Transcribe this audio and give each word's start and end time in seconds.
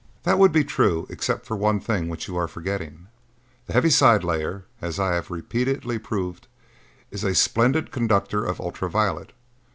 "That 0.23 0.39
would 0.39 0.51
be 0.51 0.63
true 0.63 1.05
except 1.11 1.45
for 1.45 1.55
one 1.55 1.79
thing 1.79 2.09
which 2.09 2.27
you 2.27 2.35
are 2.35 2.47
forgetting. 2.47 3.05
The 3.67 3.73
heaviside 3.73 4.23
layer, 4.23 4.65
as 4.81 4.99
I 4.99 5.13
have 5.13 5.29
repeatedly 5.29 5.99
proved, 5.99 6.47
is 7.11 7.23
a 7.23 7.35
splendid 7.35 7.91
conductor 7.91 8.43
of 8.43 8.59
ultra 8.59 8.89
violet. 8.89 9.31